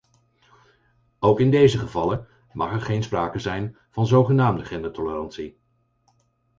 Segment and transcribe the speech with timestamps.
[1.19, 5.57] Ook in deze gevallen mag er geen sprake zijn van zogenaamde gendertolerantie.